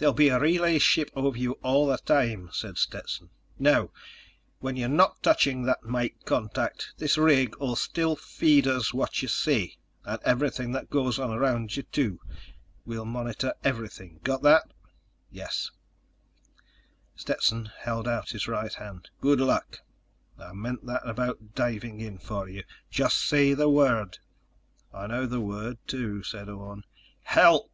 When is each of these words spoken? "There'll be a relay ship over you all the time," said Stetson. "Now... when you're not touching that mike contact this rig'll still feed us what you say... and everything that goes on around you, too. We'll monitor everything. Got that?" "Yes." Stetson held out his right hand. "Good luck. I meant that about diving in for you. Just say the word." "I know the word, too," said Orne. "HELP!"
"There'll 0.00 0.14
be 0.14 0.30
a 0.30 0.40
relay 0.40 0.78
ship 0.78 1.10
over 1.14 1.36
you 1.36 1.58
all 1.62 1.86
the 1.86 1.98
time," 1.98 2.48
said 2.54 2.78
Stetson. 2.78 3.28
"Now... 3.58 3.90
when 4.58 4.74
you're 4.76 4.88
not 4.88 5.22
touching 5.22 5.64
that 5.64 5.82
mike 5.82 6.16
contact 6.24 6.94
this 6.96 7.18
rig'll 7.18 7.74
still 7.76 8.16
feed 8.16 8.66
us 8.66 8.94
what 8.94 9.20
you 9.20 9.28
say... 9.28 9.76
and 10.06 10.18
everything 10.22 10.72
that 10.72 10.88
goes 10.88 11.18
on 11.18 11.30
around 11.30 11.76
you, 11.76 11.82
too. 11.82 12.18
We'll 12.86 13.04
monitor 13.04 13.52
everything. 13.62 14.20
Got 14.24 14.40
that?" 14.40 14.72
"Yes." 15.30 15.70
Stetson 17.14 17.66
held 17.80 18.08
out 18.08 18.30
his 18.30 18.48
right 18.48 18.72
hand. 18.72 19.10
"Good 19.20 19.38
luck. 19.42 19.80
I 20.38 20.54
meant 20.54 20.86
that 20.86 21.06
about 21.06 21.54
diving 21.54 22.00
in 22.00 22.16
for 22.16 22.48
you. 22.48 22.64
Just 22.90 23.18
say 23.20 23.52
the 23.52 23.68
word." 23.68 24.16
"I 24.94 25.08
know 25.08 25.26
the 25.26 25.42
word, 25.42 25.76
too," 25.86 26.22
said 26.22 26.48
Orne. 26.48 26.84
"HELP!" 27.24 27.70